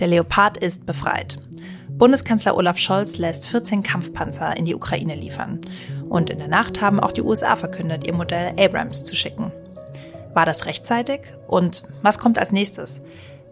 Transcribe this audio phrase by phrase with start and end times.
[0.00, 1.38] Der Leopard ist befreit.
[1.90, 5.60] Bundeskanzler Olaf Scholz lässt 14 Kampfpanzer in die Ukraine liefern.
[6.08, 9.52] Und in der Nacht haben auch die USA verkündet, ihr Modell Abrams zu schicken.
[10.32, 11.20] War das rechtzeitig?
[11.46, 13.00] Und was kommt als nächstes?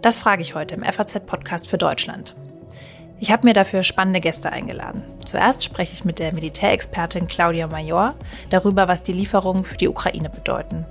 [0.03, 2.34] Das frage ich heute im FAZ-Podcast für Deutschland.
[3.23, 5.04] Ich habe mir dafür spannende Gäste eingeladen.
[5.25, 8.16] Zuerst spreche ich mit der Militärexpertin Claudia Major
[8.50, 10.84] darüber, was die Lieferungen für die Ukraine bedeuten.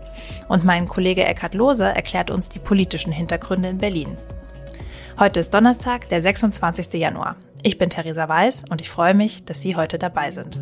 [0.48, 4.16] Und mein Kollege Eckhard Lohse erklärt uns die politischen Hintergründe in Berlin.
[5.20, 6.94] Heute ist Donnerstag, der 26.
[6.94, 7.35] Januar.
[7.63, 10.62] Ich bin Theresa Weiß und ich freue mich, dass Sie heute dabei sind.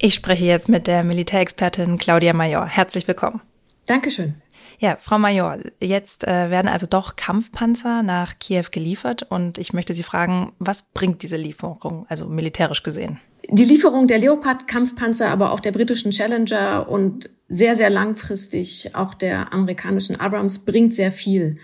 [0.00, 2.64] Ich spreche jetzt mit der Militärexpertin Claudia Major.
[2.66, 3.40] Herzlich willkommen.
[3.86, 4.34] Dankeschön.
[4.78, 9.94] Ja, Frau Major, jetzt äh, werden also doch Kampfpanzer nach Kiew geliefert und ich möchte
[9.94, 13.18] Sie fragen, was bringt diese Lieferung, also militärisch gesehen?
[13.50, 19.52] Die Lieferung der Leopard-Kampfpanzer, aber auch der britischen Challenger und sehr, sehr langfristig auch der
[19.52, 21.58] amerikanischen Abrams bringt sehr viel.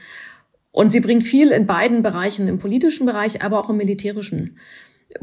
[0.73, 4.59] Und sie bringt viel in beiden Bereichen, im politischen Bereich, aber auch im militärischen.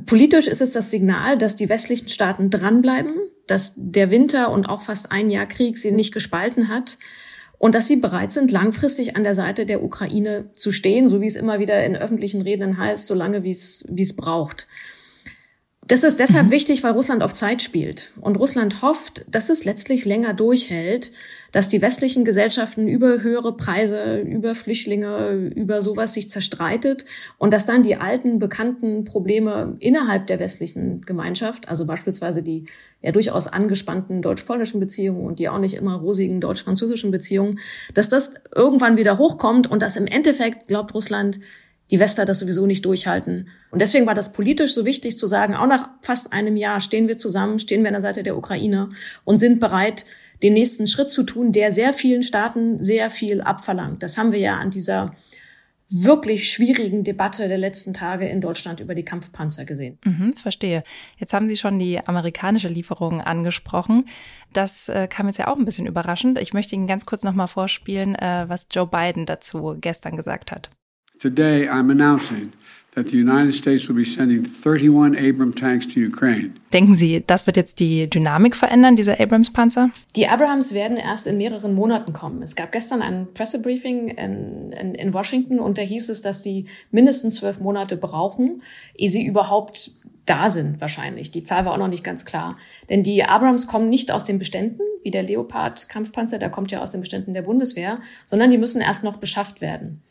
[0.06, 3.14] Politisch ist es das Signal, dass die westlichen Staaten dranbleiben,
[3.48, 6.98] dass der Winter und auch fast ein Jahr Krieg sie nicht gespalten hat
[7.58, 11.28] und dass sie bereit sind, langfristig an der Seite der Ukraine zu stehen, so wie
[11.28, 14.68] es immer wieder in öffentlichen Reden heißt, solange wie es, wie es braucht.
[15.88, 16.52] Das ist deshalb mhm.
[16.52, 18.14] wichtig, weil Russland auf Zeit spielt.
[18.22, 21.12] Und Russland hofft, dass es letztlich länger durchhält,
[21.52, 27.06] dass die westlichen Gesellschaften über höhere Preise, über Flüchtlinge, über sowas sich zerstreitet
[27.38, 32.66] und dass dann die alten, bekannten Probleme innerhalb der westlichen Gemeinschaft, also beispielsweise die
[33.02, 37.60] ja durchaus angespannten deutsch-polnischen Beziehungen und die auch nicht immer rosigen deutsch-französischen Beziehungen,
[37.94, 41.40] dass das irgendwann wieder hochkommt und dass im Endeffekt, glaubt Russland,
[41.92, 43.50] die Wester das sowieso nicht durchhalten.
[43.70, 47.08] Und deswegen war das politisch so wichtig zu sagen, auch nach fast einem Jahr stehen
[47.08, 48.90] wir zusammen, stehen wir an der Seite der Ukraine
[49.26, 50.06] und sind bereit,
[50.42, 54.02] den nächsten Schritt zu tun, der sehr vielen Staaten sehr viel abverlangt.
[54.02, 55.16] Das haben wir ja an dieser
[55.94, 60.00] wirklich schwierigen Debatte der letzten Tage in Deutschland über die Kampfpanzer gesehen.
[60.06, 60.84] Mhm, verstehe.
[61.18, 64.08] Jetzt haben Sie schon die amerikanische Lieferung angesprochen.
[64.54, 66.40] Das äh, kam jetzt ja auch ein bisschen überraschend.
[66.40, 70.70] Ich möchte Ihnen ganz kurz nochmal vorspielen, äh, was Joe Biden dazu gestern gesagt hat.
[71.22, 72.52] Today I'm announcing
[72.96, 76.56] that the United States will be sending 31 Abrams tanks to Ukraine.
[76.74, 79.92] Denken Sie, das wird jetzt die Dynamik verändern, diese Abrams-Panzer?
[80.16, 82.42] Die Abrams werden erst in mehreren Monaten kommen.
[82.42, 86.66] Es gab gestern ein Pressebriefing in, in, in Washington und da hieß es, dass die
[86.90, 88.64] mindestens zwölf Monate brauchen,
[88.96, 89.92] ehe sie überhaupt
[90.26, 91.30] da sind wahrscheinlich.
[91.30, 92.58] Die Zahl war auch noch nicht ganz klar.
[92.90, 96.92] Denn die Abrams kommen nicht aus den Beständen, wie der Leopard-Kampfpanzer, der kommt ja aus
[96.92, 100.02] den Beständen der Bundeswehr, sondern die müssen erst noch beschafft werden.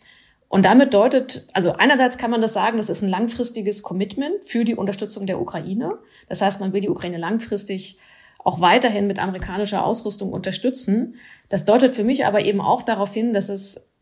[0.51, 4.65] Und damit deutet, also einerseits kann man das sagen, das ist ein langfristiges Commitment für
[4.65, 5.99] die Unterstützung der Ukraine.
[6.29, 7.99] Das heißt, man will die Ukraine langfristig
[8.43, 11.15] auch weiterhin mit amerikanischer Ausrüstung unterstützen.
[11.49, 13.93] Das deutet für mich aber eben auch darauf hin, dass es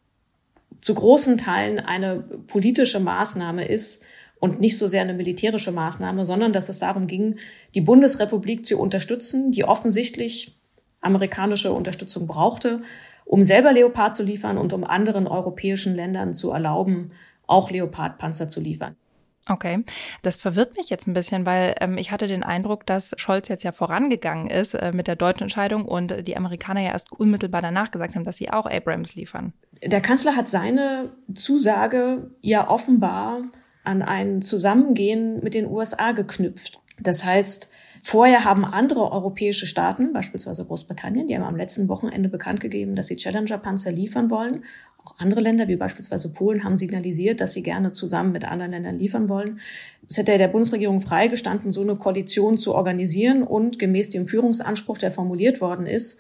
[0.80, 4.06] zu großen Teilen eine politische Maßnahme ist
[4.40, 7.38] und nicht so sehr eine militärische Maßnahme, sondern dass es darum ging,
[7.74, 10.56] die Bundesrepublik zu unterstützen, die offensichtlich
[11.02, 12.80] amerikanische Unterstützung brauchte
[13.28, 17.12] um selber Leopard zu liefern und um anderen europäischen Ländern zu erlauben,
[17.46, 18.96] auch Leopardpanzer zu liefern.
[19.50, 19.84] Okay,
[20.22, 23.64] das verwirrt mich jetzt ein bisschen, weil ähm, ich hatte den Eindruck, dass Scholz jetzt
[23.64, 27.90] ja vorangegangen ist äh, mit der deutschen Entscheidung und die Amerikaner ja erst unmittelbar danach
[27.90, 29.54] gesagt haben, dass sie auch Abrams liefern.
[29.82, 33.40] Der Kanzler hat seine Zusage ja offenbar
[33.84, 36.80] an ein Zusammengehen mit den USA geknüpft.
[37.00, 37.70] Das heißt,
[38.10, 43.08] Vorher haben andere europäische Staaten, beispielsweise Großbritannien, die haben am letzten Wochenende bekannt gegeben, dass
[43.08, 44.64] sie Challenger-Panzer liefern wollen.
[45.04, 48.96] Auch andere Länder, wie beispielsweise Polen, haben signalisiert, dass sie gerne zusammen mit anderen Ländern
[48.96, 49.60] liefern wollen.
[50.08, 55.10] Es hätte der Bundesregierung freigestanden, so eine Koalition zu organisieren und gemäß dem Führungsanspruch, der
[55.10, 56.18] formuliert worden ist,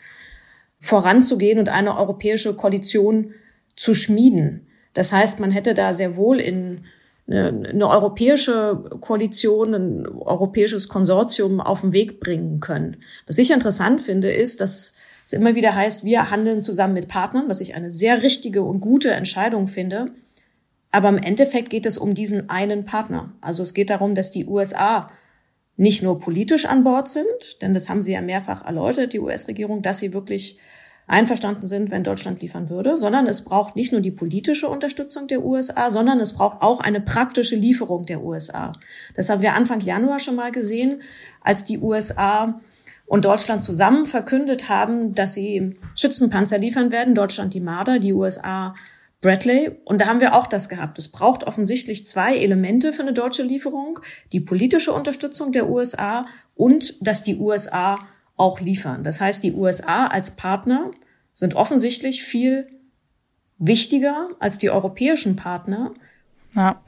[0.80, 3.32] voranzugehen und eine europäische Koalition
[3.76, 4.66] zu schmieden.
[4.92, 6.84] Das heißt, man hätte da sehr wohl in
[7.28, 12.96] eine, eine europäische Koalition, ein europäisches Konsortium auf den Weg bringen können.
[13.26, 14.94] Was ich interessant finde, ist, dass
[15.26, 18.80] es immer wieder heißt, wir handeln zusammen mit Partnern, was ich eine sehr richtige und
[18.80, 20.12] gute Entscheidung finde.
[20.90, 23.34] Aber im Endeffekt geht es um diesen einen Partner.
[23.42, 25.10] Also es geht darum, dass die USA
[25.76, 29.82] nicht nur politisch an Bord sind, denn das haben sie ja mehrfach erläutert, die US-Regierung,
[29.82, 30.58] dass sie wirklich
[31.08, 35.42] einverstanden sind, wenn Deutschland liefern würde, sondern es braucht nicht nur die politische Unterstützung der
[35.42, 38.74] USA, sondern es braucht auch eine praktische Lieferung der USA.
[39.16, 41.00] Das haben wir Anfang Januar schon mal gesehen,
[41.40, 42.60] als die USA
[43.06, 48.74] und Deutschland zusammen verkündet haben, dass sie Schützenpanzer liefern werden, Deutschland die Marder, die USA
[49.22, 49.70] Bradley.
[49.86, 50.98] Und da haben wir auch das gehabt.
[50.98, 53.98] Es braucht offensichtlich zwei Elemente für eine deutsche Lieferung.
[54.32, 57.98] Die politische Unterstützung der USA und dass die USA
[58.38, 59.04] auch liefern.
[59.04, 60.90] Das heißt, die USA als Partner
[61.32, 62.68] sind offensichtlich viel
[63.58, 65.92] wichtiger als die europäischen Partner.
[66.54, 66.82] Ja.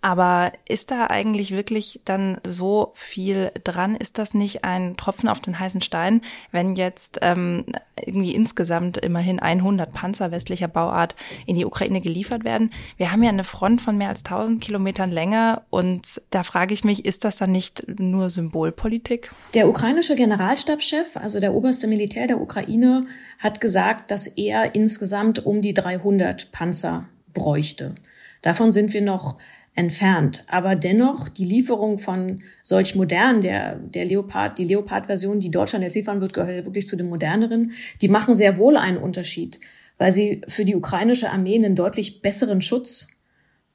[0.00, 3.96] Aber ist da eigentlich wirklich dann so viel dran?
[3.96, 6.22] Ist das nicht ein Tropfen auf den heißen Stein,
[6.52, 7.64] wenn jetzt ähm,
[7.96, 11.16] irgendwie insgesamt immerhin 100 Panzer westlicher Bauart
[11.46, 12.70] in die Ukraine geliefert werden?
[12.96, 16.84] Wir haben ja eine Front von mehr als 1000 Kilometern Länge und da frage ich
[16.84, 19.30] mich, ist das dann nicht nur Symbolpolitik?
[19.54, 23.06] Der ukrainische Generalstabschef, also der oberste Militär der Ukraine,
[23.40, 27.96] hat gesagt, dass er insgesamt um die 300 Panzer bräuchte.
[28.42, 29.38] Davon sind wir noch
[29.78, 30.44] entfernt.
[30.48, 35.94] Aber dennoch, die Lieferung von solch modernen, der, der Leopard, die Leopard-Version, die Deutschland jetzt
[35.94, 37.70] liefern wird, gehört wirklich zu den moderneren,
[38.02, 39.60] die machen sehr wohl einen Unterschied,
[39.96, 43.06] weil sie für die ukrainische Armee einen deutlich besseren Schutz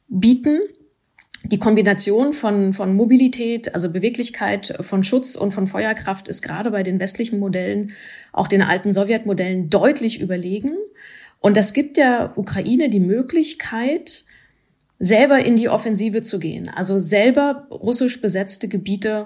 [0.09, 0.59] bieten.
[1.45, 6.83] Die Kombination von, von Mobilität, also Beweglichkeit, von Schutz und von Feuerkraft ist gerade bei
[6.83, 7.91] den westlichen Modellen,
[8.33, 10.75] auch den alten Sowjetmodellen, deutlich überlegen.
[11.39, 14.25] Und das gibt der Ukraine die Möglichkeit,
[15.03, 19.25] selber in die Offensive zu gehen, also selber russisch besetzte Gebiete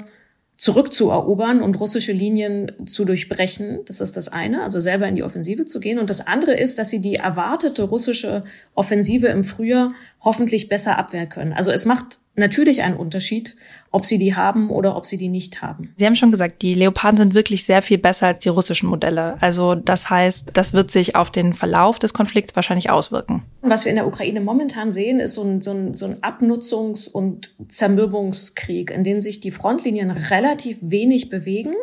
[0.58, 3.82] zurückzuerobern und russische Linien zu durchbrechen.
[3.86, 6.00] Das ist das eine, also selber in die Offensive zu gehen.
[6.00, 8.44] Und das andere ist, dass sie die erwartete russische
[8.74, 11.54] Offensive im Frühjahr hoffentlich besser abwehren können.
[11.54, 13.56] Also es macht natürlich einen Unterschied,
[13.92, 15.94] ob sie die haben oder ob sie die nicht haben.
[15.98, 19.38] Sie haben schon gesagt, die Leoparden sind wirklich sehr viel besser als die russischen Modelle.
[19.42, 23.44] Also das heißt, das wird sich auf den Verlauf des Konflikts wahrscheinlich auswirken.
[23.62, 27.10] Was wir in der Ukraine momentan sehen, ist so ein, so ein, so ein Abnutzungs-
[27.10, 31.74] und Zermürbungskrieg, in dem sich die Frontlinien relativ wenig bewegen,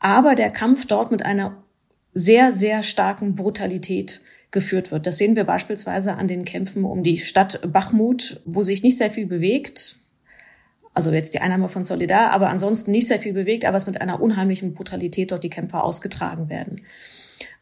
[0.00, 1.62] aber der Kampf dort mit einer
[2.12, 4.20] sehr, sehr starken Brutalität
[4.50, 5.06] geführt wird.
[5.06, 9.10] Das sehen wir beispielsweise an den Kämpfen um die Stadt Bachmut, wo sich nicht sehr
[9.10, 9.96] viel bewegt.
[10.94, 14.00] Also jetzt die Einnahme von Solidar, aber ansonsten nicht sehr viel bewegt, aber es mit
[14.00, 16.82] einer unheimlichen Brutalität dort die Kämpfe ausgetragen werden.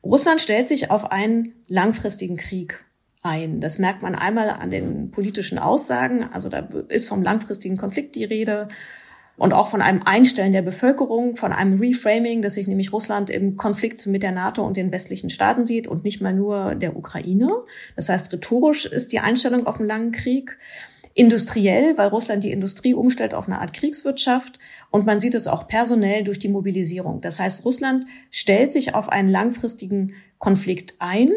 [0.05, 2.85] Russland stellt sich auf einen langfristigen Krieg
[3.23, 3.61] ein.
[3.61, 6.25] Das merkt man einmal an den politischen Aussagen.
[6.25, 8.69] Also da ist vom langfristigen Konflikt die Rede
[9.37, 13.57] und auch von einem Einstellen der Bevölkerung, von einem Reframing, dass sich nämlich Russland im
[13.57, 17.51] Konflikt mit der NATO und den westlichen Staaten sieht und nicht mal nur der Ukraine.
[17.97, 20.59] Das heißt, rhetorisch ist die Einstellung auf einen langen Krieg.
[21.17, 24.59] Industriell, weil Russland die Industrie umstellt auf eine Art Kriegswirtschaft
[24.91, 27.21] und man sieht es auch personell durch die Mobilisierung.
[27.21, 31.31] Das heißt, Russland stellt sich auf einen langfristigen Konflikt ein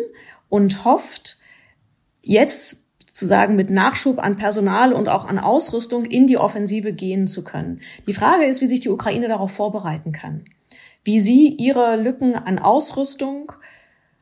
[0.50, 1.38] und hofft,
[2.24, 2.87] jetzt
[3.18, 7.44] zu sagen, mit Nachschub an Personal und auch an Ausrüstung in die Offensive gehen zu
[7.44, 7.82] können.
[8.08, 10.46] Die Frage ist, wie sich die Ukraine darauf vorbereiten kann.
[11.04, 13.54] Wie sie ihre Lücken an Ausrüstung,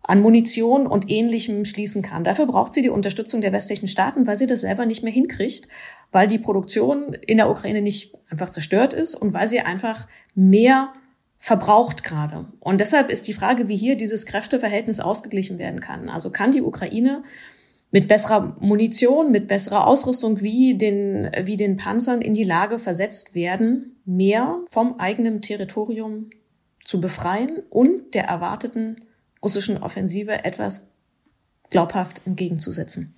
[0.01, 2.23] an Munition und ähnlichem schließen kann.
[2.23, 5.67] Dafür braucht sie die Unterstützung der westlichen Staaten, weil sie das selber nicht mehr hinkriegt,
[6.13, 10.93] weil die Produktion in der Ukraine nicht einfach zerstört ist und weil sie einfach mehr
[11.37, 12.47] verbraucht gerade.
[12.61, 16.07] Und deshalb ist die Frage, wie hier dieses Kräfteverhältnis ausgeglichen werden kann.
[16.07, 17.23] Also kann die Ukraine
[17.91, 23.35] mit besserer Munition, mit besserer Ausrüstung wie den, wie den Panzern in die Lage versetzt
[23.35, 26.29] werden, mehr vom eigenen Territorium
[26.83, 29.05] zu befreien und der erwarteten
[29.43, 30.91] russischen Offensive etwas
[31.69, 33.15] glaubhaft entgegenzusetzen.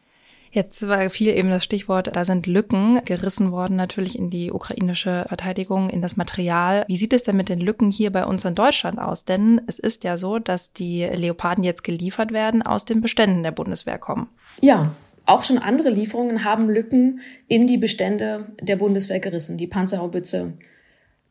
[0.52, 5.26] Jetzt war viel eben das Stichwort, da sind Lücken gerissen worden, natürlich in die ukrainische
[5.28, 6.86] Verteidigung, in das Material.
[6.88, 9.26] Wie sieht es denn mit den Lücken hier bei uns in Deutschland aus?
[9.26, 13.52] Denn es ist ja so, dass die Leoparden jetzt geliefert werden, aus den Beständen der
[13.52, 14.30] Bundeswehr kommen.
[14.62, 19.58] Ja, auch schon andere Lieferungen haben Lücken in die Bestände der Bundeswehr gerissen.
[19.58, 20.54] Die Panzerhaubitze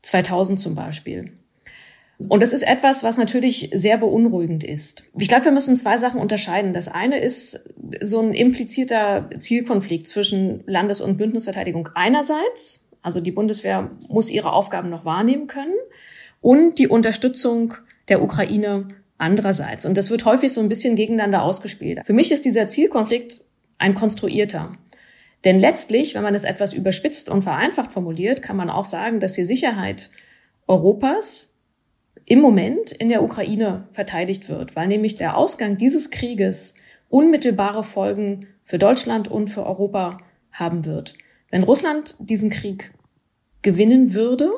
[0.02, 1.32] 2000 zum Beispiel.
[2.18, 5.04] Und das ist etwas, was natürlich sehr beunruhigend ist.
[5.18, 6.72] Ich glaube, wir müssen zwei Sachen unterscheiden.
[6.72, 7.68] Das eine ist
[8.00, 14.88] so ein implizierter Zielkonflikt zwischen Landes- und Bündnisverteidigung einerseits, also die Bundeswehr muss ihre Aufgaben
[14.88, 15.74] noch wahrnehmen können,
[16.40, 17.74] und die Unterstützung
[18.08, 19.84] der Ukraine andererseits.
[19.84, 22.00] Und das wird häufig so ein bisschen gegeneinander ausgespielt.
[22.04, 23.42] Für mich ist dieser Zielkonflikt
[23.78, 24.72] ein konstruierter.
[25.44, 29.34] Denn letztlich, wenn man es etwas überspitzt und vereinfacht formuliert, kann man auch sagen, dass
[29.34, 30.10] die Sicherheit
[30.66, 31.55] Europas
[32.26, 36.74] im Moment in der Ukraine verteidigt wird, weil nämlich der Ausgang dieses Krieges
[37.08, 40.18] unmittelbare Folgen für Deutschland und für Europa
[40.50, 41.14] haben wird.
[41.50, 42.92] Wenn Russland diesen Krieg
[43.62, 44.50] gewinnen würde,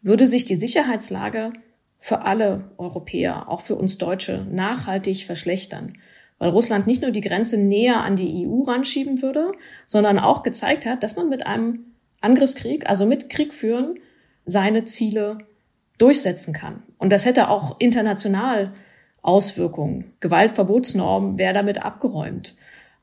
[0.00, 1.52] würde sich die Sicherheitslage
[1.98, 5.98] für alle Europäer, auch für uns Deutsche, nachhaltig verschlechtern,
[6.38, 9.52] weil Russland nicht nur die Grenze näher an die EU ranschieben würde,
[9.84, 11.86] sondern auch gezeigt hat, dass man mit einem
[12.20, 13.98] Angriffskrieg, also mit Krieg führen,
[14.46, 15.38] seine Ziele
[16.00, 16.82] durchsetzen kann.
[16.98, 18.72] Und das hätte auch international
[19.22, 20.12] Auswirkungen.
[20.20, 22.56] Gewaltverbotsnormen wäre damit abgeräumt.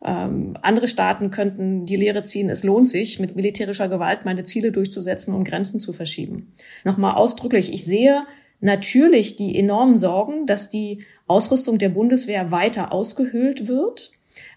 [0.03, 4.71] Ähm, andere Staaten könnten die Lehre ziehen, es lohnt sich, mit militärischer Gewalt meine Ziele
[4.71, 6.53] durchzusetzen und Grenzen zu verschieben.
[6.83, 8.23] Nochmal ausdrücklich, ich sehe
[8.59, 14.11] natürlich die enormen Sorgen, dass die Ausrüstung der Bundeswehr weiter ausgehöhlt wird.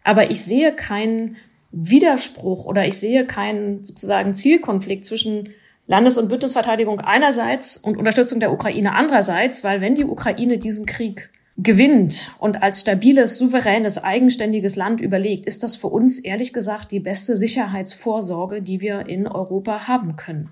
[0.04, 1.37] Aber ich sehe keinen
[1.73, 5.50] Widerspruch oder ich sehe keinen sozusagen Zielkonflikt zwischen
[5.90, 11.30] Landes- und Bündnisverteidigung einerseits und Unterstützung der Ukraine andererseits, weil wenn die Ukraine diesen Krieg
[11.56, 17.00] gewinnt und als stabiles, souveränes, eigenständiges Land überlegt, ist das für uns ehrlich gesagt die
[17.00, 20.50] beste Sicherheitsvorsorge, die wir in Europa haben können.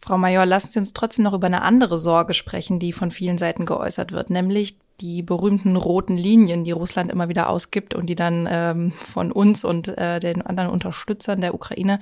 [0.00, 3.38] Frau Major, lassen Sie uns trotzdem noch über eine andere Sorge sprechen, die von vielen
[3.38, 8.16] Seiten geäußert wird, nämlich die berühmten roten Linien, die Russland immer wieder ausgibt und die
[8.16, 12.00] dann ähm, von uns und äh, den anderen Unterstützern der Ukraine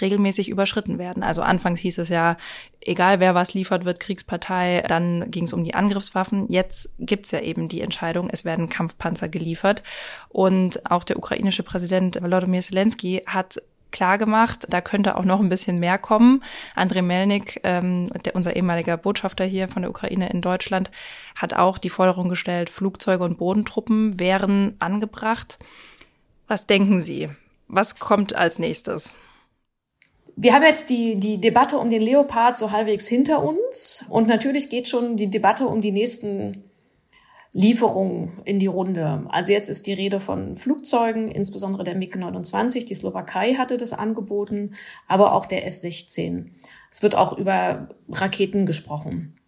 [0.00, 1.24] regelmäßig überschritten werden.
[1.24, 2.36] Also anfangs hieß es ja,
[2.80, 4.84] egal wer was liefert, wird Kriegspartei.
[4.86, 6.46] Dann ging es um die Angriffswaffen.
[6.48, 9.82] Jetzt gibt's ja eben die Entscheidung, es werden Kampfpanzer geliefert.
[10.28, 15.48] Und auch der ukrainische Präsident Volodymyr Zelensky hat klar gemacht, da könnte auch noch ein
[15.48, 16.42] bisschen mehr kommen.
[16.74, 20.90] Andrei Melnik, ähm, der, unser ehemaliger Botschafter hier von der Ukraine in Deutschland,
[21.36, 25.58] hat auch die Forderung gestellt, Flugzeuge und Bodentruppen wären angebracht.
[26.46, 27.28] Was denken Sie?
[27.68, 29.14] Was kommt als nächstes?
[30.36, 34.04] Wir haben jetzt die, die Debatte um den Leopard so halbwegs hinter uns.
[34.10, 36.64] Und natürlich geht schon die Debatte um die nächsten
[37.56, 39.24] Lieferungen in die Runde.
[39.30, 42.84] Also jetzt ist die Rede von Flugzeugen, insbesondere der MiG-29.
[42.84, 44.74] Die Slowakei hatte das angeboten,
[45.08, 46.50] aber auch der F-16.
[46.90, 49.38] Es wird auch über Raketen gesprochen.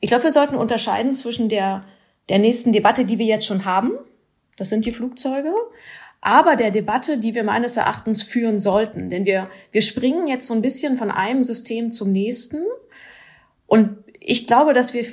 [0.00, 1.84] Ich glaube, wir sollten unterscheiden zwischen der,
[2.30, 3.90] der nächsten Debatte, die wir jetzt schon haben.
[4.56, 5.52] Das sind die Flugzeuge.
[6.22, 9.10] Aber der Debatte, die wir meines Erachtens führen sollten.
[9.10, 12.62] Denn wir, wir springen jetzt so ein bisschen von einem System zum nächsten.
[13.66, 15.04] Und ich glaube, dass wir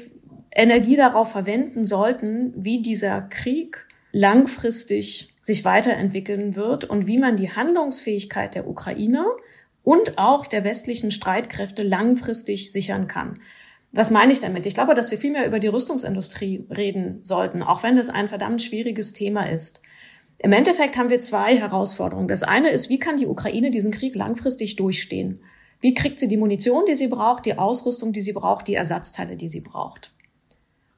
[0.56, 7.52] Energie darauf verwenden sollten, wie dieser Krieg langfristig sich weiterentwickeln wird und wie man die
[7.52, 9.26] Handlungsfähigkeit der Ukraine
[9.84, 13.40] und auch der westlichen Streitkräfte langfristig sichern kann.
[13.92, 14.66] Was meine ich damit?
[14.66, 18.28] Ich glaube, dass wir viel mehr über die Rüstungsindustrie reden sollten, auch wenn das ein
[18.28, 19.82] verdammt schwieriges Thema ist.
[20.40, 22.28] Im Endeffekt haben wir zwei Herausforderungen.
[22.28, 25.42] Das eine ist, wie kann die Ukraine diesen Krieg langfristig durchstehen?
[25.80, 29.36] Wie kriegt sie die Munition, die sie braucht, die Ausrüstung, die sie braucht, die Ersatzteile,
[29.36, 30.12] die sie braucht?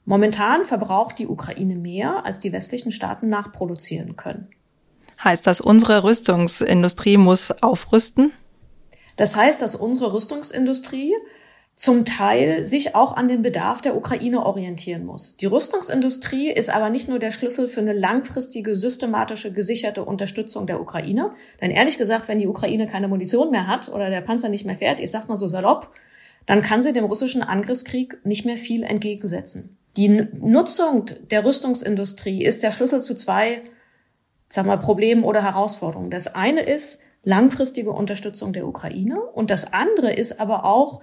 [0.05, 4.47] Momentan verbraucht die Ukraine mehr, als die westlichen Staaten nachproduzieren können.
[5.23, 8.31] Heißt das, unsere Rüstungsindustrie muss aufrüsten?
[9.15, 11.13] Das heißt, dass unsere Rüstungsindustrie
[11.73, 15.35] zum Teil sich auch an den Bedarf der Ukraine orientieren muss.
[15.35, 20.79] Die Rüstungsindustrie ist aber nicht nur der Schlüssel für eine langfristige, systematische, gesicherte Unterstützung der
[20.79, 21.31] Ukraine.
[21.61, 24.77] Denn ehrlich gesagt, wenn die Ukraine keine Munition mehr hat oder der Panzer nicht mehr
[24.77, 25.91] fährt, ich sag's mal so salopp,
[26.45, 29.77] dann kann sie dem russischen Angriffskrieg nicht mehr viel entgegensetzen.
[29.97, 33.61] Die Nutzung der Rüstungsindustrie ist der Schlüssel zu zwei,
[34.49, 36.09] sagen wir, Problemen oder Herausforderungen.
[36.09, 41.01] Das eine ist langfristige Unterstützung der Ukraine und das andere ist aber auch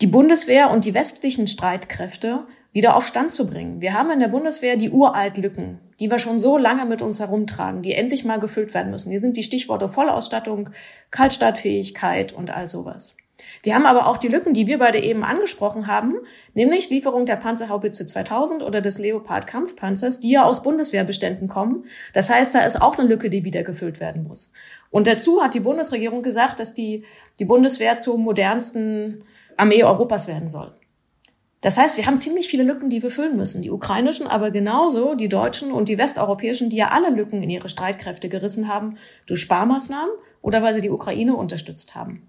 [0.00, 3.80] die Bundeswehr und die westlichen Streitkräfte wieder auf Stand zu bringen.
[3.80, 7.82] Wir haben in der Bundeswehr die Uraltlücken, die wir schon so lange mit uns herumtragen,
[7.82, 9.10] die endlich mal gefüllt werden müssen.
[9.10, 10.70] Hier sind die Stichworte Vollausstattung,
[11.10, 13.16] Kaltstartfähigkeit und all sowas.
[13.62, 16.14] Wir haben aber auch die Lücken, die wir beide eben angesprochen haben,
[16.54, 21.84] nämlich Lieferung der Panzerhaubitze 2000 oder des Leopard Kampfpanzers, die ja aus Bundeswehrbeständen kommen.
[22.12, 24.52] Das heißt, da ist auch eine Lücke, die wieder gefüllt werden muss.
[24.90, 27.04] Und dazu hat die Bundesregierung gesagt, dass die,
[27.38, 29.24] die Bundeswehr zur modernsten
[29.56, 30.74] Armee Europas werden soll.
[31.60, 33.62] Das heißt, wir haben ziemlich viele Lücken, die wir füllen müssen.
[33.62, 37.68] Die ukrainischen, aber genauso die deutschen und die westeuropäischen, die ja alle Lücken in ihre
[37.68, 42.28] Streitkräfte gerissen haben durch Sparmaßnahmen oder weil sie die Ukraine unterstützt haben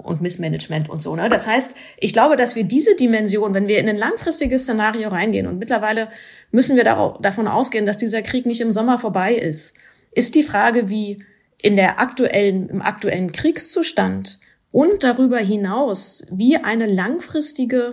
[0.00, 1.14] und Missmanagement und so.
[1.14, 1.28] Ne?
[1.28, 5.46] Das heißt, ich glaube, dass wir diese Dimension, wenn wir in ein langfristiges Szenario reingehen
[5.46, 6.08] und mittlerweile
[6.50, 9.74] müssen wir davon ausgehen, dass dieser Krieg nicht im Sommer vorbei ist,
[10.12, 11.24] ist die Frage, wie
[11.62, 14.40] in der aktuellen, im aktuellen Kriegszustand
[14.72, 17.92] und darüber hinaus, wie eine langfristige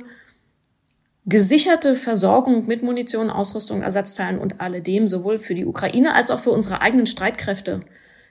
[1.25, 6.51] gesicherte Versorgung mit Munition, Ausrüstung, Ersatzteilen und alledem sowohl für die Ukraine als auch für
[6.51, 7.81] unsere eigenen Streitkräfte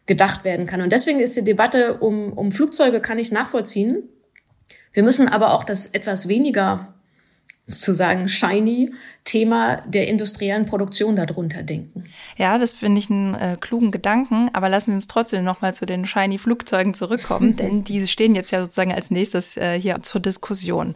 [0.07, 0.81] gedacht werden kann.
[0.81, 4.05] Und deswegen ist die Debatte um, um Flugzeuge kann ich nachvollziehen.
[4.93, 6.95] Wir müssen aber auch das etwas weniger
[7.67, 8.93] sozusagen shiny
[9.25, 12.05] Thema der industriellen Produktion darunter denken.
[12.37, 15.85] Ja, das finde ich einen äh, klugen Gedanken, aber lassen Sie uns trotzdem nochmal zu
[15.85, 20.21] den shiny Flugzeugen zurückkommen, denn die stehen jetzt ja sozusagen als nächstes äh, hier zur
[20.21, 20.95] Diskussion.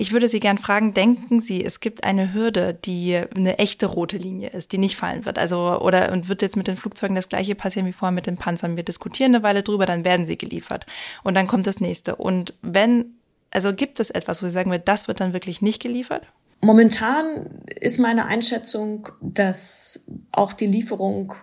[0.00, 4.16] Ich würde Sie gern fragen, denken Sie, es gibt eine Hürde, die eine echte rote
[4.16, 5.38] Linie ist, die nicht fallen wird?
[5.38, 8.38] Also, oder, und wird jetzt mit den Flugzeugen das gleiche passieren wie vorher mit den
[8.38, 8.76] Panzern?
[8.76, 10.86] Wir diskutieren eine Weile drüber, dann werden sie geliefert.
[11.22, 12.16] Und dann kommt das nächste.
[12.16, 13.16] Und wenn
[13.50, 16.26] also gibt es etwas, wo Sie sagen, das wird dann wirklich nicht geliefert?
[16.60, 21.34] Momentan ist meine Einschätzung, dass auch die Lieferung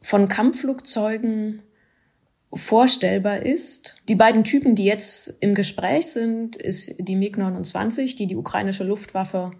[0.00, 1.62] von Kampfflugzeugen
[2.54, 3.96] vorstellbar ist.
[4.08, 9.52] Die beiden Typen, die jetzt im Gespräch sind, ist die MiG-29, die die ukrainische Luftwaffe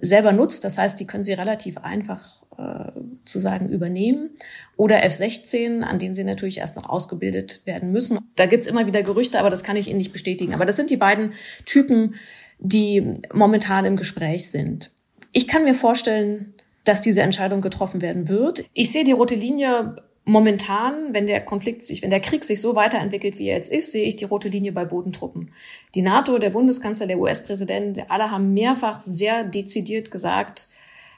[0.00, 0.64] selber nutzt.
[0.64, 2.92] Das heißt, die können sie relativ einfach äh,
[3.24, 4.30] zu sagen übernehmen.
[4.76, 8.18] Oder F-16, an denen sie natürlich erst noch ausgebildet werden müssen.
[8.36, 10.54] Da gibt's immer wieder Gerüchte, aber das kann ich Ihnen nicht bestätigen.
[10.54, 11.32] Aber das sind die beiden
[11.66, 12.14] Typen,
[12.58, 14.90] die momentan im Gespräch sind.
[15.32, 18.64] Ich kann mir vorstellen, dass diese Entscheidung getroffen werden wird.
[18.72, 19.96] Ich sehe die rote Linie
[20.28, 23.92] momentan, wenn der Konflikt sich, wenn der Krieg sich so weiterentwickelt, wie er jetzt ist,
[23.92, 25.50] sehe ich die rote Linie bei Bodentruppen.
[25.94, 30.68] Die NATO, der Bundeskanzler, der US-Präsident, alle haben mehrfach sehr dezidiert gesagt,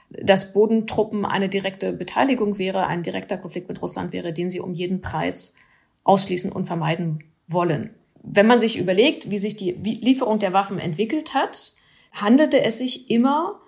[0.09, 4.73] dass Bodentruppen eine direkte Beteiligung wäre, ein direkter Konflikt mit Russland wäre, den sie um
[4.73, 5.57] jeden Preis
[6.05, 7.91] ausschließen und vermeiden wollen.
[8.23, 11.73] Wenn man sich überlegt, wie sich die Lieferung der Waffen entwickelt hat,
[12.13, 13.59] handelte es sich immer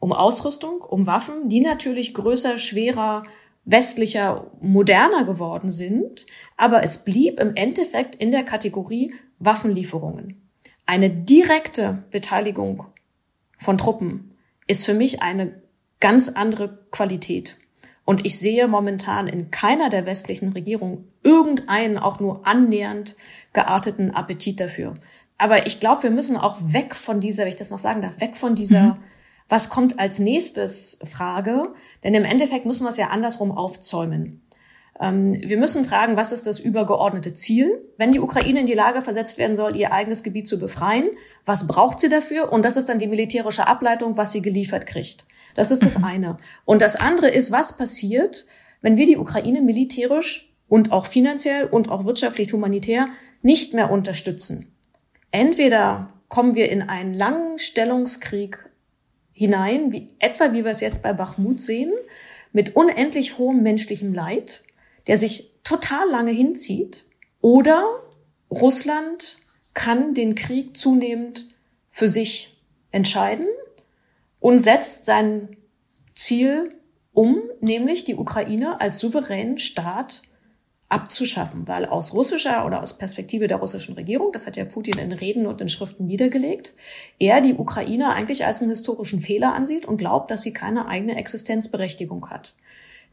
[0.00, 3.24] um Ausrüstung, um Waffen, die natürlich größer, schwerer,
[3.68, 6.24] westlicher, moderner geworden sind,
[6.56, 10.48] aber es blieb im Endeffekt in der Kategorie Waffenlieferungen.
[10.86, 12.86] Eine direkte Beteiligung
[13.58, 14.34] von Truppen
[14.66, 15.60] ist für mich eine
[16.00, 17.58] ganz andere Qualität.
[18.06, 23.16] Und ich sehe momentan in keiner der westlichen Regierungen irgendeinen auch nur annähernd
[23.52, 24.94] gearteten Appetit dafür.
[25.36, 28.18] Aber ich glaube, wir müssen auch weg von dieser, wenn ich das noch sagen darf,
[28.22, 28.96] weg von dieser, mhm.
[29.48, 31.74] Was kommt als nächstes Frage.
[32.04, 34.42] Denn im Endeffekt müssen wir es ja andersrum aufzäumen.
[35.00, 37.82] Ähm, wir müssen fragen, was ist das übergeordnete Ziel?
[37.96, 41.08] Wenn die Ukraine in die Lage versetzt werden soll, ihr eigenes Gebiet zu befreien,
[41.44, 42.52] was braucht sie dafür?
[42.52, 45.26] Und das ist dann die militärische Ableitung, was sie geliefert kriegt.
[45.54, 46.36] Das ist das eine.
[46.64, 48.46] Und das andere ist, was passiert,
[48.80, 53.08] wenn wir die Ukraine militärisch und auch finanziell und auch wirtschaftlich humanitär
[53.42, 54.74] nicht mehr unterstützen.
[55.30, 58.67] Entweder kommen wir in einen langen Stellungskrieg
[59.38, 61.92] hinein, wie, etwa wie wir es jetzt bei Bachmut sehen,
[62.52, 64.64] mit unendlich hohem menschlichem Leid,
[65.06, 67.04] der sich total lange hinzieht,
[67.40, 67.86] oder
[68.50, 69.38] Russland
[69.74, 71.46] kann den Krieg zunehmend
[71.88, 72.58] für sich
[72.90, 73.46] entscheiden
[74.40, 75.56] und setzt sein
[76.16, 76.74] Ziel
[77.12, 80.22] um, nämlich die Ukraine als souveränen Staat
[80.88, 85.12] abzuschaffen, weil aus russischer oder aus Perspektive der russischen Regierung, das hat ja Putin in
[85.12, 86.72] Reden und in Schriften niedergelegt,
[87.18, 91.16] er die Ukraine eigentlich als einen historischen Fehler ansieht und glaubt, dass sie keine eigene
[91.16, 92.54] Existenzberechtigung hat.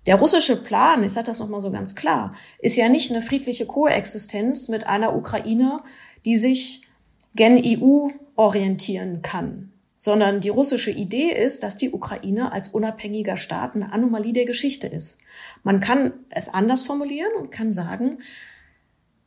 [0.05, 3.65] Der russische Plan, ich sage das nochmal so ganz klar, ist ja nicht eine friedliche
[3.65, 5.81] Koexistenz mit einer Ukraine,
[6.25, 6.83] die sich
[7.33, 9.73] gen EU orientieren kann,
[10.05, 14.85] sondern die russische Idee ist, dass die Ukraine als unabhängiger Staat eine Anomalie der Geschichte
[14.85, 15.17] ist.
[15.63, 18.19] Man kann es anders formulieren und kann sagen,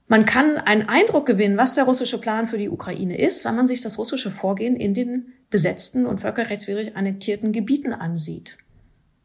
[0.06, 3.66] man kann einen Eindruck gewinnen, was der russische Plan für die Ukraine ist, wenn man
[3.66, 8.56] sich das russische Vorgehen in den besetzten und völkerrechtswidrig annektierten Gebieten ansieht.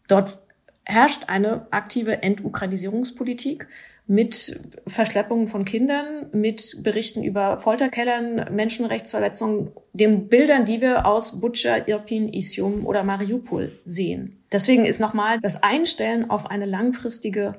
[0.07, 0.39] Dort
[0.85, 3.67] herrscht eine aktive Entukranisierungspolitik
[4.05, 11.87] mit Verschleppungen von Kindern, mit Berichten über Folterkellern, Menschenrechtsverletzungen, den Bildern, die wir aus Butscha,
[11.87, 14.43] Irpin, Isium oder Mariupol sehen.
[14.51, 17.55] Deswegen ist nochmal das Einstellen auf eine langfristige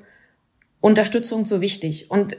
[0.81, 2.11] Unterstützung so wichtig.
[2.11, 2.37] Und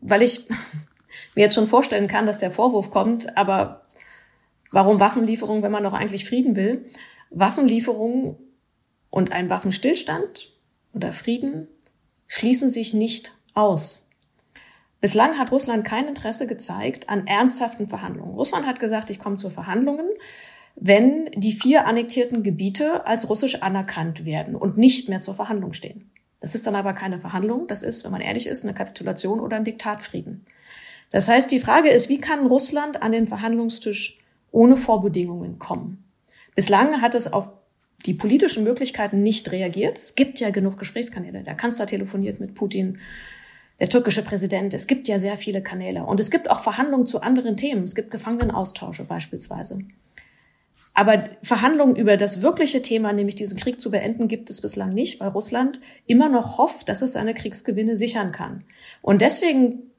[0.00, 0.48] weil ich
[1.34, 3.84] mir jetzt schon vorstellen kann, dass der Vorwurf kommt, aber
[4.70, 6.84] warum Waffenlieferungen, wenn man doch eigentlich Frieden will?
[7.30, 8.36] Waffenlieferungen
[9.10, 10.52] und ein Waffenstillstand
[10.94, 11.66] oder Frieden
[12.28, 14.08] schließen sich nicht aus.
[15.00, 18.34] Bislang hat Russland kein Interesse gezeigt an ernsthaften Verhandlungen.
[18.34, 20.06] Russland hat gesagt, ich komme zu Verhandlungen,
[20.76, 26.10] wenn die vier annektierten Gebiete als russisch anerkannt werden und nicht mehr zur Verhandlung stehen.
[26.40, 29.56] Das ist dann aber keine Verhandlung, das ist, wenn man ehrlich ist, eine Kapitulation oder
[29.56, 30.46] ein Diktatfrieden.
[31.10, 34.18] Das heißt, die Frage ist, wie kann Russland an den Verhandlungstisch
[34.52, 36.04] ohne Vorbedingungen kommen?
[36.54, 37.48] Bislang hat es auf
[38.06, 39.98] die politischen Möglichkeiten nicht reagiert.
[39.98, 41.42] Es gibt ja genug Gesprächskanäle.
[41.42, 42.98] Der Kanzler telefoniert mit Putin,
[43.80, 44.74] der türkische Präsident.
[44.74, 46.04] Es gibt ja sehr viele Kanäle.
[46.04, 47.82] Und es gibt auch Verhandlungen zu anderen Themen.
[47.84, 49.78] Es gibt Gefangenenaustausche beispielsweise.
[50.92, 55.20] Aber Verhandlungen über das wirkliche Thema, nämlich diesen Krieg zu beenden, gibt es bislang nicht,
[55.20, 58.64] weil Russland immer noch hofft, dass es seine Kriegsgewinne sichern kann.
[59.00, 59.90] Und deswegen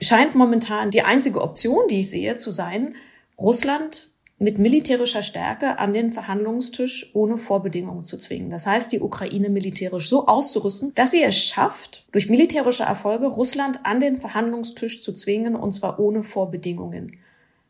[0.00, 2.94] scheint momentan die einzige Option, die ich sehe, zu sein,
[3.38, 8.50] Russland mit militärischer Stärke an den Verhandlungstisch ohne Vorbedingungen zu zwingen.
[8.50, 13.80] Das heißt, die Ukraine militärisch so auszurüsten, dass sie es schafft, durch militärische Erfolge Russland
[13.84, 17.18] an den Verhandlungstisch zu zwingen, und zwar ohne Vorbedingungen.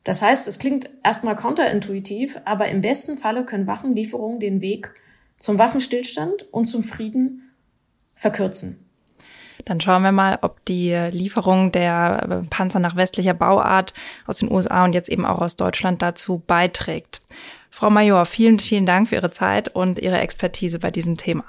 [0.02, 4.92] Das heißt, es klingt erstmal counterintuitiv, aber im besten Falle können Waffenlieferungen den Weg
[5.38, 7.52] zum Waffenstillstand und zum Frieden
[8.14, 8.86] verkürzen.
[9.66, 13.94] Dann schauen wir mal, ob die Lieferung der äh, Panzer nach westlicher Bauart
[14.26, 17.20] aus den USA und jetzt eben auch aus Deutschland dazu beiträgt.
[17.70, 21.44] Frau Major, vielen, vielen Dank für Ihre Zeit und Ihre Expertise bei diesem Thema.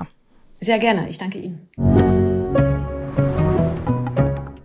[0.56, 1.08] Sehr gerne.
[1.10, 1.70] Ich danke Ihnen.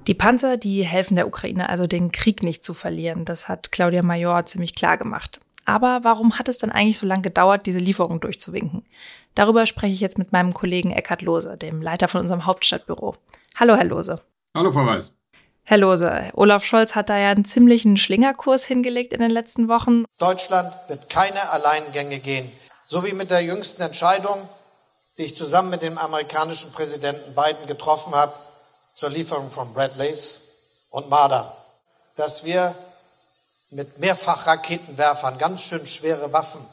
[0.07, 3.27] Die Panzer, die helfen der Ukraine also den Krieg nicht zu verlieren.
[3.27, 5.41] Das hat Claudia Major ziemlich klar gemacht.
[5.67, 8.83] Aber warum hat es dann eigentlich so lange gedauert, diese Lieferung durchzuwinken?
[9.35, 13.15] Darüber spreche ich jetzt mit meinem Kollegen Eckhard Lose, dem Leiter von unserem Hauptstadtbüro.
[13.59, 14.21] Hallo, Herr Lose.
[14.55, 15.13] Hallo, Frau Weiß.
[15.65, 20.05] Herr Lose, Olaf Scholz hat da ja einen ziemlichen Schlingerkurs hingelegt in den letzten Wochen.
[20.19, 22.51] Deutschland wird keine Alleingänge gehen.
[22.87, 24.49] So wie mit der jüngsten Entscheidung,
[25.19, 28.33] die ich zusammen mit dem amerikanischen Präsidenten Biden getroffen habe,
[28.95, 30.41] zur Lieferung von Bradleys
[30.91, 31.57] und Marder,
[32.17, 32.75] dass wir
[33.71, 36.65] mit Mehrfachraketenwerfern ganz schön schwere Waffen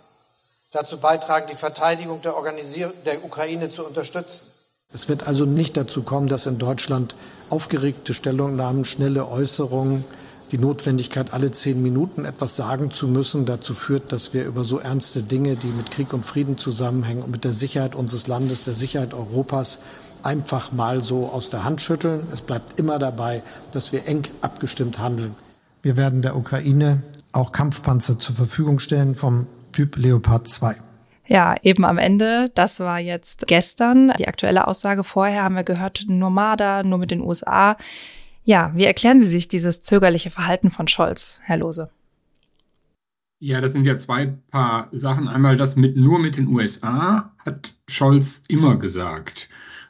[0.71, 2.33] dazu beitragen, die Verteidigung der,
[3.05, 4.48] der Ukraine zu unterstützen.
[4.91, 7.15] Es wird also nicht dazu kommen, dass in Deutschland
[7.49, 10.04] aufgeregte Stellungnahmen, schnelle Äußerungen,
[10.52, 14.80] die Notwendigkeit, alle zehn Minuten etwas sagen zu müssen, dazu führt, dass wir über so
[14.80, 18.73] ernste Dinge, die mit Krieg und Frieden zusammenhängen und mit der Sicherheit unseres Landes, der
[18.73, 19.78] Sicherheit Europas,
[20.23, 22.25] einfach mal so aus der Hand schütteln.
[22.34, 25.36] Es bleibt immer dabei, dass wir eng abgestimmt handeln.
[25.84, 30.88] Wir werden der Ukraine auch Kampfpanzer zur Verfügung stellen vom Typ Leopard 2.
[31.29, 34.11] Ja, eben am Ende, das war jetzt gestern.
[34.17, 37.77] Die aktuelle Aussage vorher haben wir gehört, Marder, nur mit den USA.
[38.43, 41.91] Ja, wie erklären Sie sich dieses zögerliche Verhalten von Scholz, Herr Lose?
[43.37, 45.27] Ja, das sind ja zwei paar Sachen.
[45.27, 49.49] Einmal das mit nur mit den USA hat Scholz immer gesagt.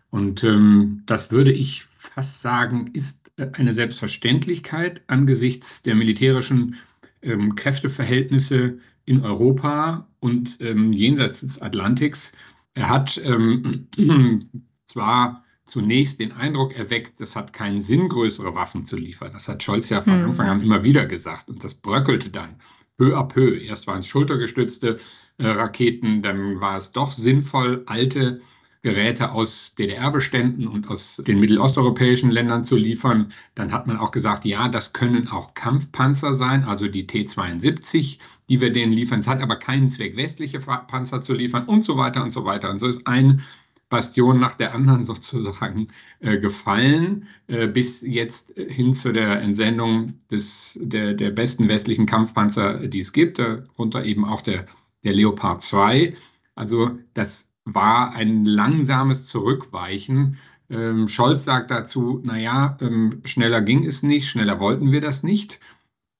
[0.10, 6.75] Und ähm, das würde ich fast sagen, ist eine Selbstverständlichkeit angesichts der militärischen
[7.22, 12.34] ähm, Kräfteverhältnisse in Europa und ähm, jenseits des Atlantiks.
[12.74, 13.88] Er hat ähm,
[14.86, 19.34] zwar zunächst den Eindruck erweckt, es hat keinen Sinn, größere Waffen zu liefern.
[19.34, 20.26] Das hat Scholz ja von mhm.
[20.26, 22.56] Anfang an immer wieder gesagt und das bröckelte dann
[22.98, 23.58] peu à peu.
[23.58, 25.00] Erst waren es schultergestützte
[25.38, 28.42] äh, Raketen, dann war es doch sinnvoll, alte
[28.82, 33.34] Geräte aus DDR-Beständen und aus den mittelosteuropäischen Ländern zu liefern.
[33.54, 38.62] Dann hat man auch gesagt, ja, das können auch Kampfpanzer sein, also die T-72, die
[38.62, 39.20] wir denen liefern.
[39.20, 42.70] Es hat aber keinen Zweck, westliche Panzer zu liefern und so weiter und so weiter.
[42.70, 43.42] Und so ist ein
[43.89, 45.88] Bastion nach der anderen sozusagen
[46.22, 52.88] äh, gefallen, äh, bis jetzt hin zu der Entsendung des, der, der besten westlichen Kampfpanzer,
[52.88, 54.68] die es gibt, darunter eben auch der,
[55.04, 56.13] der Leopard 2.
[56.56, 60.38] Also das war ein langsames Zurückweichen.
[60.70, 65.60] Ähm, Scholz sagt dazu, naja, ähm, schneller ging es nicht, schneller wollten wir das nicht.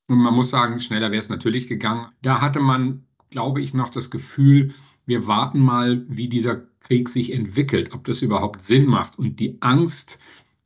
[0.08, 2.08] Und man muss sagen, schneller wäre es natürlich gegangen.
[2.22, 4.74] Da hatte man, glaube ich, noch das Gefühl,
[5.06, 9.20] wir warten mal, wie dieser Krieg sich entwickelt, ob das überhaupt Sinn macht.
[9.20, 10.20] Und die Angst,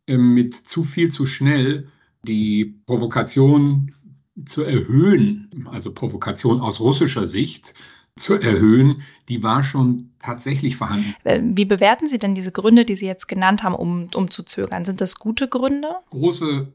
[0.08, 1.90] äh, mit zu viel zu schnell
[2.26, 3.94] die Provokation
[4.46, 7.74] zu erhöhen, also Provokation aus russischer Sicht,
[8.16, 11.16] zu erhöhen, die war schon tatsächlich vorhanden.
[11.24, 14.44] Äh, wie bewerten Sie denn diese Gründe, die Sie jetzt genannt haben, um, um zu
[14.44, 14.86] zögern?
[14.86, 15.90] Sind das gute Gründe?
[16.12, 16.68] Große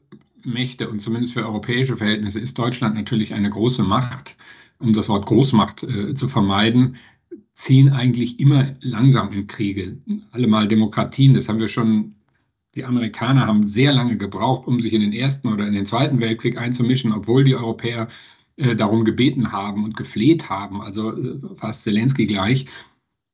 [0.43, 4.37] Mächte und zumindest für europäische Verhältnisse ist Deutschland natürlich eine große Macht.
[4.79, 6.97] Um das Wort Großmacht äh, zu vermeiden,
[7.53, 9.97] ziehen eigentlich immer langsam in Kriege.
[10.31, 12.15] Allemal Demokratien, das haben wir schon
[12.75, 16.21] die Amerikaner haben sehr lange gebraucht, um sich in den Ersten oder in den Zweiten
[16.21, 18.07] Weltkrieg einzumischen, obwohl die Europäer
[18.75, 22.65] darum gebeten haben und gefleht haben, also äh, fast Zelensky gleich,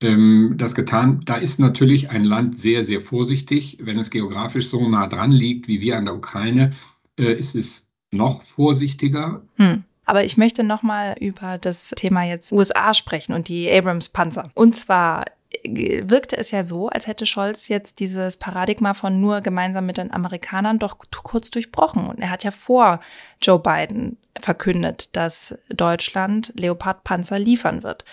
[0.01, 1.21] ähm, das getan.
[1.25, 3.77] Da ist natürlich ein Land sehr, sehr vorsichtig.
[3.81, 6.71] Wenn es geografisch so nah dran liegt wie wir an der Ukraine,
[7.19, 9.41] äh, ist es noch vorsichtiger.
[9.55, 9.83] Hm.
[10.05, 14.51] Aber ich möchte nochmal über das Thema jetzt USA sprechen und die Abrams-Panzer.
[14.53, 15.25] Und zwar
[15.63, 20.13] wirkte es ja so, als hätte Scholz jetzt dieses Paradigma von nur gemeinsam mit den
[20.13, 22.07] Amerikanern doch kurz durchbrochen.
[22.07, 22.99] Und er hat ja vor
[23.41, 28.05] Joe Biden verkündet, dass Deutschland Leopard-Panzer liefern wird.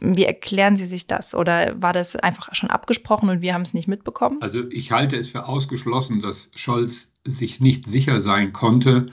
[0.00, 1.34] Wie erklären Sie sich das?
[1.34, 4.38] Oder war das einfach schon abgesprochen und wir haben es nicht mitbekommen?
[4.42, 9.06] Also ich halte es für ausgeschlossen, dass Scholz sich nicht sicher sein konnte,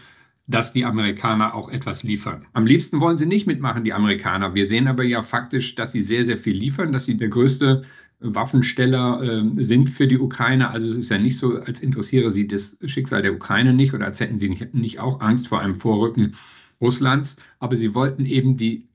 [0.48, 2.46] dass die Amerikaner auch etwas liefern.
[2.54, 4.54] Am liebsten wollen sie nicht mitmachen, die Amerikaner.
[4.54, 7.84] Wir sehen aber ja faktisch, dass sie sehr, sehr viel liefern, dass sie der größte
[8.22, 10.70] Waffensteller äh, sind für die Ukraine.
[10.70, 14.06] Also es ist ja nicht so, als interessiere sie das Schicksal der Ukraine nicht oder
[14.06, 16.36] als hätten sie nicht, nicht auch Angst vor einem Vorrücken
[16.80, 17.38] Russlands.
[17.60, 18.88] Aber sie wollten eben die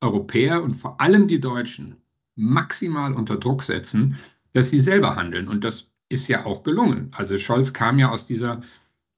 [0.00, 1.96] Europäer und vor allem die Deutschen
[2.36, 4.16] maximal unter Druck setzen,
[4.52, 5.48] dass sie selber handeln.
[5.48, 7.10] Und das ist ja auch gelungen.
[7.16, 8.60] Also Scholz kam ja aus dieser,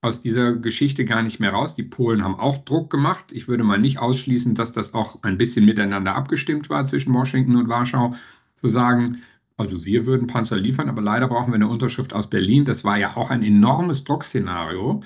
[0.01, 1.75] aus dieser Geschichte gar nicht mehr raus.
[1.75, 3.33] Die Polen haben auch Druck gemacht.
[3.33, 7.57] Ich würde mal nicht ausschließen, dass das auch ein bisschen miteinander abgestimmt war zwischen Washington
[7.57, 8.15] und Warschau,
[8.57, 9.23] zu sagen,
[9.59, 12.65] also wir würden Panzer liefern, aber leider brauchen wir eine Unterschrift aus Berlin.
[12.65, 15.03] Das war ja auch ein enormes Druckszenario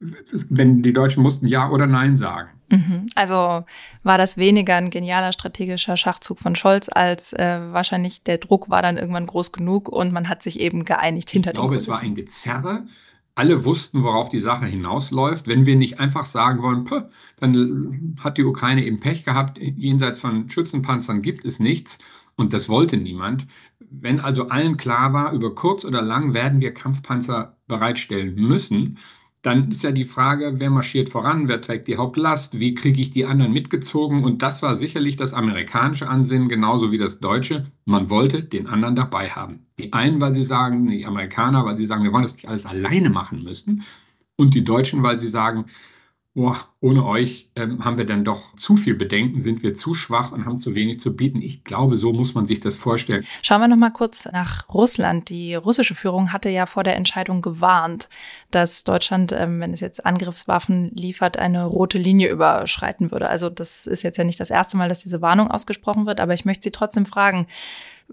[0.00, 2.50] wenn die Deutschen mussten Ja oder Nein sagen.
[2.70, 3.06] Mhm.
[3.14, 3.64] Also
[4.02, 8.80] war das weniger ein genialer strategischer Schachzug von Scholz, als äh, wahrscheinlich der Druck war
[8.80, 11.76] dann irgendwann groß genug und man hat sich eben geeinigt hinter ich den Ich glaube,
[11.76, 12.84] es war ein Gezerre.
[13.34, 15.48] Alle wussten, worauf die Sache hinausläuft.
[15.48, 16.84] Wenn wir nicht einfach sagen wollen,
[17.38, 22.00] dann hat die Ukraine eben Pech gehabt, jenseits von Schützenpanzern gibt es nichts
[22.40, 23.46] und das wollte niemand.
[23.78, 28.96] Wenn also allen klar war, über kurz oder lang werden wir Kampfpanzer bereitstellen müssen,
[29.42, 33.10] dann ist ja die Frage, wer marschiert voran, wer trägt die Hauptlast, wie kriege ich
[33.10, 34.24] die anderen mitgezogen?
[34.24, 37.64] Und das war sicherlich das amerikanische Ansinnen, genauso wie das deutsche.
[37.84, 39.66] Man wollte den anderen dabei haben.
[39.78, 42.66] Die einen, weil sie sagen, die Amerikaner, weil sie sagen, wir wollen das nicht alles
[42.66, 43.82] alleine machen müssen.
[44.36, 45.66] Und die Deutschen, weil sie sagen,
[46.34, 50.30] boah, ohne euch ähm, haben wir dann doch zu viel Bedenken, sind wir zu schwach
[50.30, 51.42] und haben zu wenig zu bieten.
[51.42, 53.26] Ich glaube, so muss man sich das vorstellen.
[53.42, 55.28] Schauen wir noch mal kurz nach Russland.
[55.28, 58.08] Die russische Führung hatte ja vor der Entscheidung gewarnt,
[58.50, 63.28] dass Deutschland, ähm, wenn es jetzt Angriffswaffen liefert, eine rote Linie überschreiten würde.
[63.28, 66.34] Also das ist jetzt ja nicht das erste Mal, dass diese Warnung ausgesprochen wird, aber
[66.34, 67.48] ich möchte Sie trotzdem fragen,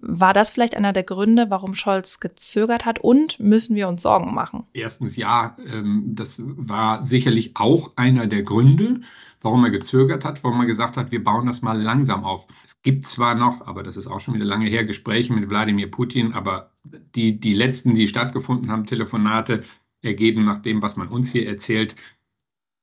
[0.02, 3.00] war das vielleicht einer der Gründe, warum Scholz gezögert hat?
[3.00, 4.66] Und müssen wir uns Sorgen machen?
[4.74, 9.02] Erstens ja, ähm, das war sicherlich auch einer der Gründe,
[9.42, 12.48] warum er gezögert hat, warum er gesagt hat, wir bauen das mal langsam auf.
[12.64, 15.90] Es gibt zwar noch, aber das ist auch schon wieder lange her, Gespräche mit Wladimir
[15.90, 16.72] Putin, aber
[17.16, 19.64] die, die letzten, die stattgefunden haben, Telefonate,
[20.02, 21.96] ergeben nach dem, was man uns hier erzählt,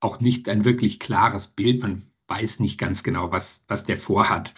[0.01, 1.83] auch nicht ein wirklich klares Bild.
[1.83, 4.55] Man weiß nicht ganz genau, was, was der vorhat.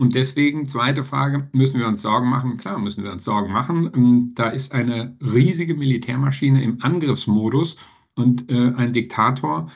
[0.00, 2.56] Und deswegen, zweite Frage, müssen wir uns Sorgen machen?
[2.56, 3.90] Klar, müssen wir uns Sorgen machen.
[3.94, 7.76] Ähm, da ist eine riesige Militärmaschine im Angriffsmodus
[8.14, 9.70] und äh, ein Diktator,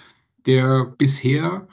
[0.46, 1.68] der bisher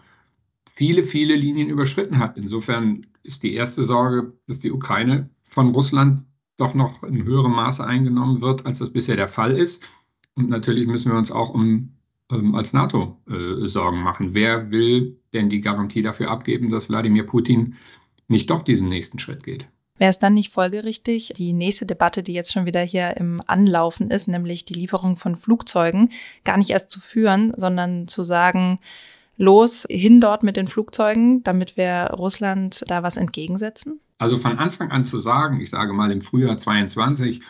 [0.70, 2.36] viele, viele Linien überschritten hat.
[2.36, 6.26] Insofern ist die erste Sorge, dass die Ukraine von Russland
[6.58, 9.94] doch noch in höherem Maße eingenommen wird, als das bisher der Fall ist.
[10.36, 11.94] Und natürlich müssen wir uns auch um,
[12.30, 14.34] ähm, als NATO äh, Sorgen machen.
[14.34, 17.78] Wer will denn die Garantie dafür abgeben, dass Wladimir Putin
[18.28, 19.68] nicht doch diesen nächsten Schritt geht.
[19.98, 24.10] Wäre es dann nicht folgerichtig, die nächste Debatte, die jetzt schon wieder hier im Anlaufen
[24.10, 26.12] ist, nämlich die Lieferung von Flugzeugen,
[26.44, 28.80] gar nicht erst zu führen, sondern zu sagen,
[29.38, 34.00] los, hin dort mit den Flugzeugen, damit wir Russland da was entgegensetzen?
[34.18, 37.42] Also von Anfang an zu sagen, ich sage mal im Frühjahr 22,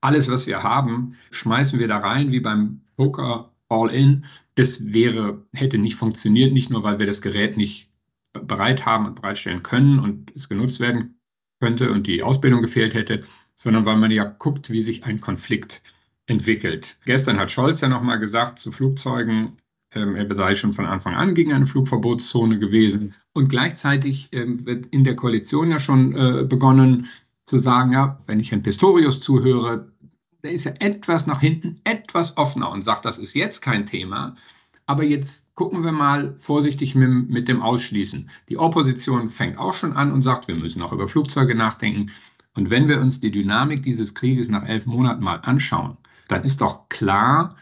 [0.00, 4.24] alles, was wir haben, schmeißen wir da rein, wie beim Poker All-In.
[4.54, 7.87] Das wäre, hätte nicht funktioniert, nicht nur, weil wir das Gerät nicht
[8.32, 11.20] bereit haben und bereitstellen können und es genutzt werden
[11.60, 13.20] könnte und die Ausbildung gefehlt hätte,
[13.54, 15.82] sondern weil man ja guckt, wie sich ein Konflikt
[16.26, 16.98] entwickelt.
[17.06, 19.56] Gestern hat Scholz ja nochmal gesagt zu Flugzeugen,
[19.94, 23.14] ähm, er sei schon von Anfang an gegen eine Flugverbotszone gewesen.
[23.32, 27.08] Und gleichzeitig ähm, wird in der Koalition ja schon äh, begonnen
[27.46, 29.90] zu sagen, ja, wenn ich Herrn Pistorius zuhöre,
[30.44, 34.36] der ist ja etwas nach hinten, etwas offener und sagt, das ist jetzt kein Thema.
[34.88, 38.30] Aber jetzt gucken wir mal vorsichtig mit, mit, dem Ausschließen.
[38.48, 42.10] Die Opposition fängt auch schon an und sagt, wir müssen auch über Flugzeuge nachdenken.
[42.54, 45.98] Und wenn wir uns die Dynamik dieses Krieges nach elf Monaten mal anschauen,
[46.28, 47.54] dann ist doch klar,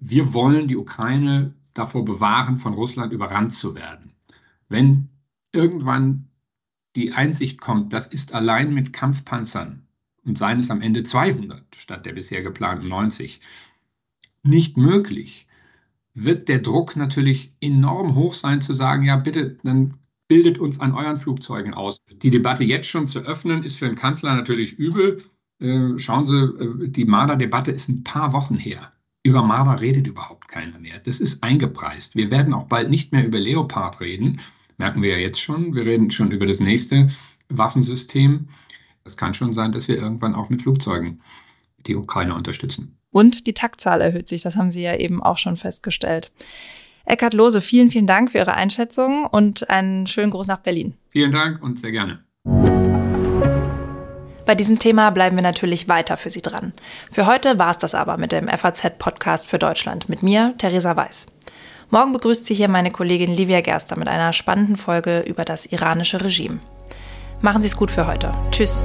[0.00, 4.12] wir wollen die Ukraine davor bewahren, von Russland überrannt zu werden.
[4.68, 5.08] Wenn
[5.52, 6.28] irgendwann
[6.94, 9.86] die Einsicht kommt, das ist allein mit Kampfpanzern
[10.26, 13.40] und seien es am Ende 200 statt der bisher geplanten 90
[14.42, 15.45] nicht möglich,
[16.16, 19.94] wird der Druck natürlich enorm hoch sein, zu sagen, ja, bitte, dann
[20.28, 21.98] bildet uns an euren Flugzeugen aus.
[22.10, 25.18] Die Debatte jetzt schon zu öffnen, ist für den Kanzler natürlich übel.
[25.60, 28.92] Äh, schauen Sie, äh, die Marder-Debatte ist ein paar Wochen her.
[29.22, 31.00] Über Marder redet überhaupt keiner mehr.
[31.00, 32.16] Das ist eingepreist.
[32.16, 34.40] Wir werden auch bald nicht mehr über Leopard reden.
[34.78, 35.74] Merken wir ja jetzt schon.
[35.74, 37.08] Wir reden schon über das nächste
[37.48, 38.48] Waffensystem.
[39.04, 41.20] Es kann schon sein, dass wir irgendwann auch mit Flugzeugen
[41.86, 42.96] die Ukraine unterstützen.
[43.16, 46.32] Und die Taktzahl erhöht sich, das haben Sie ja eben auch schon festgestellt.
[47.06, 50.92] Eckhard Lose, vielen, vielen Dank für Ihre Einschätzung und einen schönen Gruß nach Berlin.
[51.08, 52.18] Vielen Dank und sehr gerne.
[54.44, 56.74] Bei diesem Thema bleiben wir natürlich weiter für Sie dran.
[57.10, 61.28] Für heute war es das aber mit dem FAZ-Podcast für Deutschland mit mir, Theresa Weiß.
[61.88, 66.22] Morgen begrüßt Sie hier meine Kollegin Livia Gerster mit einer spannenden Folge über das iranische
[66.22, 66.58] Regime.
[67.40, 68.34] Machen Sie es gut für heute.
[68.50, 68.84] Tschüss.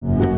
[0.00, 0.37] you.